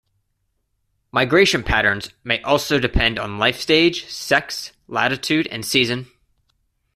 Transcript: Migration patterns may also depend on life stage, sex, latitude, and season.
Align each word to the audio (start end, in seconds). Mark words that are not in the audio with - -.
Migration 1.11 1.61
patterns 1.61 2.09
may 2.23 2.41
also 2.41 2.79
depend 2.79 3.19
on 3.19 3.37
life 3.37 3.59
stage, 3.59 4.07
sex, 4.07 4.71
latitude, 4.87 5.45
and 5.51 5.63
season. 5.63 6.07